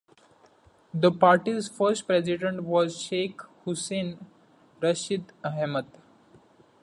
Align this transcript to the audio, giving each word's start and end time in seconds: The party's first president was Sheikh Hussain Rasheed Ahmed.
The 0.95 1.11
party's 1.11 1.67
first 1.67 2.07
president 2.07 2.63
was 2.63 2.99
Sheikh 2.99 3.39
Hussain 3.65 4.17
Rasheed 4.81 5.25
Ahmed. 5.43 5.85